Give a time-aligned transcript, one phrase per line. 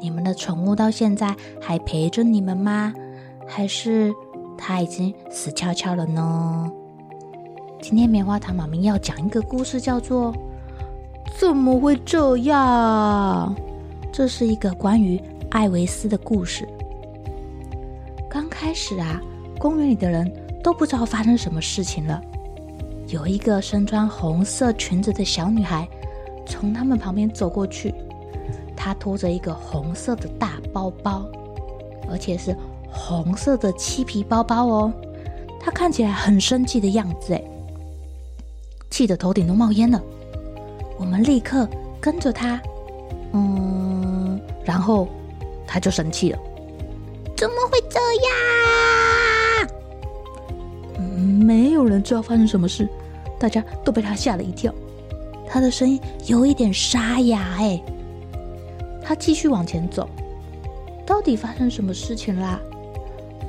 [0.00, 2.92] 你们的宠物到现在还陪着你们吗？
[3.46, 4.12] 还是
[4.58, 6.70] 它已经死翘翘了呢？
[7.80, 10.32] 今天棉花糖妈咪要讲一个故事，叫做
[11.38, 13.54] 《怎么会这样》。
[14.12, 16.68] 这是一个关于艾维斯的故事。
[18.28, 19.20] 刚开始啊，
[19.58, 20.30] 公园里的人
[20.62, 22.20] 都不知道发生什么事情了。
[23.08, 25.88] 有一个身穿红色裙子的小女孩
[26.44, 27.94] 从他们旁边走过去。
[28.86, 31.28] 他拖着一个红色的大包包，
[32.08, 32.56] 而且是
[32.88, 34.92] 红色的漆皮包包哦。
[35.58, 37.42] 他看起来很生气的样子，哎，
[38.88, 40.00] 气得头顶都冒烟了。
[41.00, 41.68] 我们立刻
[42.00, 42.62] 跟着他，
[43.32, 45.08] 嗯，然后
[45.66, 46.38] 他就生气了。
[47.36, 47.98] 怎么会这
[51.02, 51.18] 样？
[51.44, 52.88] 没有人知道发生什么事，
[53.36, 54.72] 大家都被他吓了一跳。
[55.48, 57.82] 他的声音有一点沙哑，哎。
[59.06, 60.08] 他继续往前走，
[61.06, 62.58] 到底发生什么事情啦？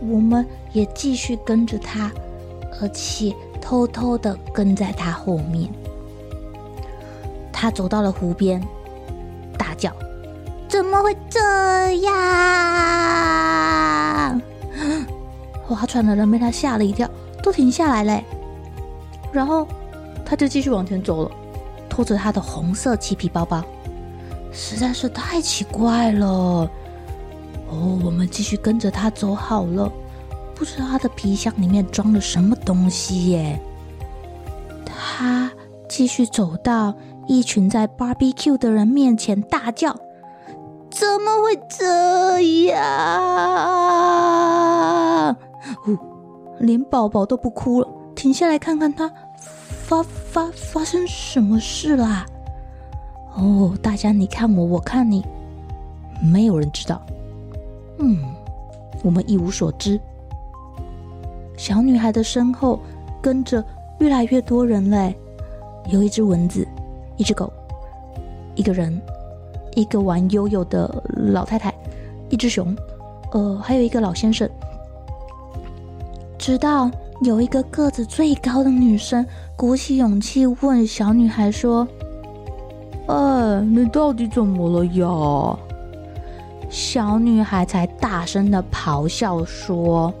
[0.00, 2.12] 我们也继续跟着他，
[2.80, 5.68] 而且偷偷的跟在他后面。
[7.52, 8.62] 他走到了湖边，
[9.58, 9.92] 大叫
[10.70, 11.40] ：“怎么会这
[11.96, 12.12] 样？”
[15.66, 17.10] 划船的人被他吓了一跳，
[17.42, 18.24] 都停下来嘞。
[19.32, 19.66] 然后
[20.24, 21.30] 他就继续往前走了，
[21.88, 23.64] 拖着他的红色漆皮包包。
[24.52, 26.70] 实在是太奇怪了，
[27.68, 29.90] 哦，我们继续跟着他走好了。
[30.54, 33.58] 不知道他的皮箱里面装了什么东西耶。
[34.84, 35.50] 他
[35.88, 36.94] 继续走到
[37.26, 39.96] 一群在 barbecue 的人面前，大叫
[40.90, 42.78] ：“怎么会这样？”
[45.86, 45.98] 哦，
[46.58, 49.10] 连宝宝都不哭了，停下来看看他
[49.84, 52.26] 发发发生什么事啦。
[53.34, 55.24] 哦，大家你看我，我看你，
[56.20, 57.00] 没有人知道。
[57.98, 58.18] 嗯，
[59.02, 59.98] 我们一无所知。
[61.56, 62.80] 小女孩的身后
[63.22, 63.64] 跟着
[63.98, 65.14] 越来越多人嘞，
[65.88, 66.66] 有一只蚊子，
[67.16, 67.50] 一只狗，
[68.54, 69.00] 一个人，
[69.74, 71.02] 一个玩悠悠的
[71.32, 71.72] 老太太，
[72.28, 72.74] 一只熊，
[73.32, 74.48] 呃，还有一个老先生。
[76.36, 76.90] 直到
[77.22, 79.24] 有一个个子最高的女生
[79.56, 81.86] 鼓起勇气问小女孩说。
[83.10, 85.58] 哎，你到底怎么了呀？
[86.68, 90.14] 小女孩才大声的咆哮说：“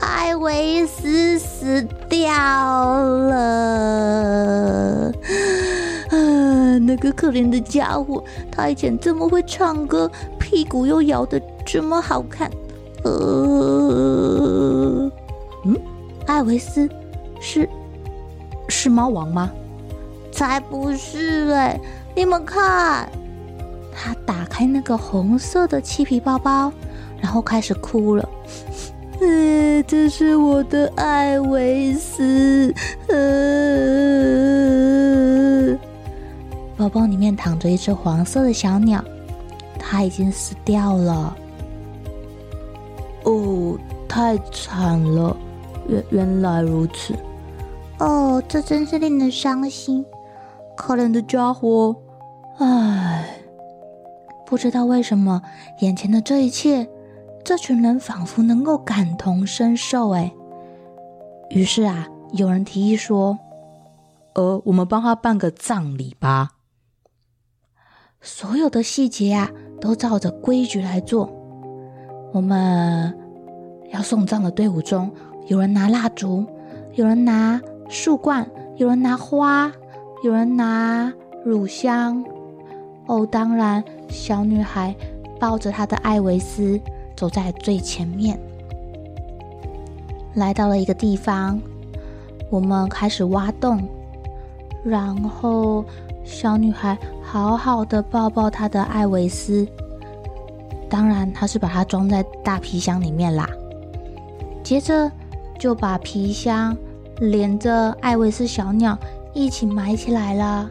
[0.00, 2.32] 艾维斯死掉
[3.28, 3.36] 了！
[6.08, 10.10] 啊，那个可怜的家伙，他以前这么会唱歌，
[10.40, 12.50] 屁股又摇的这么好看。
[13.04, 13.10] 呃，
[15.66, 15.76] 嗯，
[16.24, 16.88] 艾维斯
[17.38, 17.68] 是
[18.68, 19.50] 是猫王吗？”
[20.32, 21.78] 才不是嘞！
[22.16, 23.08] 你们看，
[23.94, 26.72] 他打开那个红色的漆皮包包，
[27.20, 28.28] 然后开始哭了。
[29.20, 32.74] 嗯， 这是我的艾维斯。
[33.08, 33.28] 嗯，
[36.76, 39.04] 包包里面躺着一只黄色的小鸟，
[39.78, 41.36] 它已经死掉了。
[43.24, 43.78] 哦，
[44.08, 45.36] 太惨了！
[45.88, 47.14] 原原来如此。
[47.98, 50.04] 哦，这真是令人伤心。
[50.76, 51.94] 可怜的家伙，
[52.58, 53.38] 唉，
[54.46, 55.42] 不知道为什么
[55.80, 56.88] 眼前的这一切，
[57.44, 60.10] 这群人仿佛能够感同身受。
[60.10, 60.32] 哎，
[61.50, 63.38] 于是啊，有人提议说
[64.34, 66.52] ：“呃，我们帮他办个葬礼吧。
[68.20, 71.30] 所有的细节啊，都照着规矩来做。
[72.32, 73.14] 我们
[73.92, 75.12] 要送葬的队伍中，
[75.48, 76.46] 有人拿蜡烛，
[76.94, 79.70] 有人拿树冠，有人拿花。”
[80.22, 81.12] 有人拿
[81.44, 82.24] 乳香，
[83.06, 84.94] 哦，当然，小女孩
[85.40, 86.80] 抱着她的艾维斯
[87.16, 88.38] 走在最前面。
[90.34, 91.60] 来到了一个地方，
[92.50, 93.82] 我们开始挖洞，
[94.84, 95.84] 然后
[96.22, 99.66] 小女孩好好的抱抱她的艾维斯。
[100.88, 103.50] 当然，她是把它装在大皮箱里面啦。
[104.62, 105.10] 接着
[105.58, 106.76] 就把皮箱
[107.18, 108.96] 连着艾维斯小鸟
[109.34, 110.70] 一起埋起来了。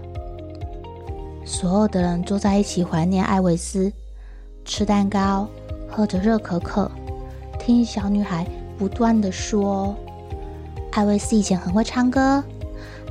[1.44, 3.92] 所有的人坐在一起怀念艾维斯，
[4.63, 5.48] 吃蛋糕，
[5.90, 6.90] 喝着热可可，
[7.60, 8.46] 听小女孩
[8.78, 9.96] 不断地说
[10.94, 12.44] ：“艾维斯以前很会唱歌，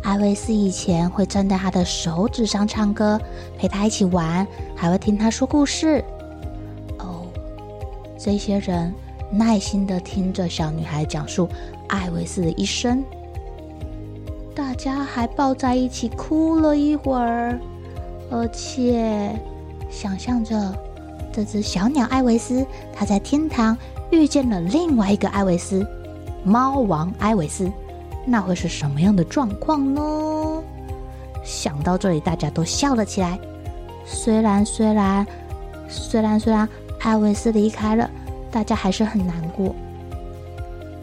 [0.05, 3.21] 艾维斯以前会站在他的手指上唱歌，
[3.59, 6.03] 陪他一起玩，还会听他说故事。”
[6.99, 7.27] 哦，
[8.19, 8.95] 这些人
[9.31, 11.49] 耐心的听着小女孩讲述
[11.89, 13.05] 艾维斯的一生，
[14.83, 17.59] 家还抱在一起哭了一会儿。
[18.31, 19.39] 而且，
[19.91, 20.75] 想象着
[21.31, 23.77] 这只小鸟艾维斯，它在天堂
[24.11, 25.87] 遇见了另外一个艾维斯，
[26.43, 27.71] 猫王艾维斯，
[28.25, 30.63] 那会是什么样的状况呢？
[31.45, 33.39] 想到这里，大家都笑了起来。
[34.07, 35.27] 虽然，虽然，
[35.89, 36.67] 虽然，虽然
[37.01, 38.09] 艾维斯离开了，
[38.51, 39.75] 大家还是很难过。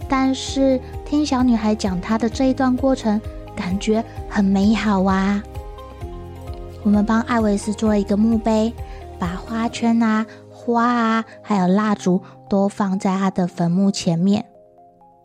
[0.10, 3.20] 但是，听小女孩讲她的这一段过程，
[3.58, 5.44] 感觉很美好啊。
[6.84, 8.72] 我们帮艾维斯做一个墓碑，
[9.20, 14.46] 把花圈啊、花啊，还有蜡烛都放在他的坟墓前面。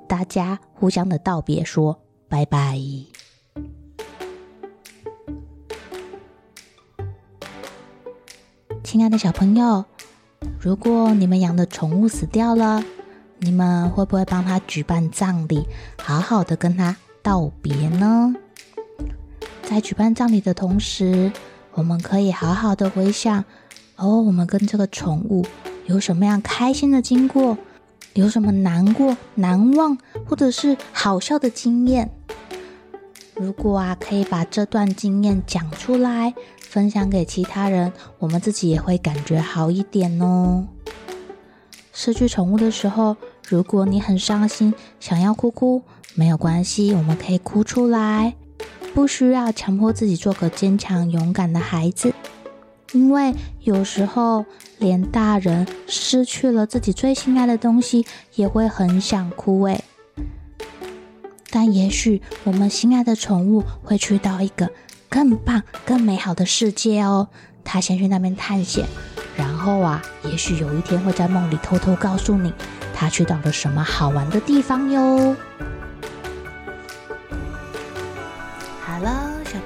[0.08, 2.80] 大家互相的道别，说拜拜。
[8.82, 9.84] 亲爱的小朋友，
[10.58, 12.82] 如果你们养的宠物死掉了，
[13.38, 15.66] 你们会不会帮他举办葬礼，
[16.02, 18.34] 好好的跟他道别呢？
[19.62, 21.32] 在举办葬礼的同时，
[21.72, 23.44] 我们可以好好的回想，
[23.96, 25.46] 哦，我们跟这个宠物
[25.86, 27.56] 有什么样开心的经过，
[28.14, 29.96] 有什么难过、难忘，
[30.26, 32.10] 或者是好笑的经验。
[33.34, 40.66] 如果啊，可以把这段经验讲出来，分享给其他人，我们自己也会感觉好一点哦。
[41.94, 43.16] 失去宠物的时候，
[43.48, 45.82] 如果你很伤心，想要哭哭，
[46.14, 48.34] 没有关系，我们可以哭出来。
[48.94, 52.12] 不需要强迫自己做个坚强勇敢的孩子，
[52.92, 54.44] 因为有时候
[54.78, 58.04] 连大人失去了自己最心爱的东西，
[58.34, 59.82] 也会很想哭诶。
[61.48, 64.70] 但也许我们心爱的宠物会去到一个
[65.08, 67.28] 更棒、更美好的世界哦。
[67.64, 68.86] 他先去那边探险，
[69.36, 72.52] 然后啊，也许有一天会在梦里偷偷告诉你，
[72.92, 75.34] 他去到了什么好玩的地方哟。